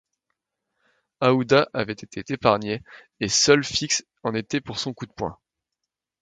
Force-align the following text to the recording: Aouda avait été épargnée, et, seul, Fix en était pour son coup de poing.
Aouda 1.19 1.69
avait 1.75 1.93
été 1.93 2.23
épargnée, 2.33 2.81
et, 3.19 3.29
seul, 3.29 3.63
Fix 3.63 4.03
en 4.23 4.33
était 4.33 4.59
pour 4.59 4.79
son 4.79 4.95
coup 4.95 5.05
de 5.05 5.11
poing. 5.13 5.37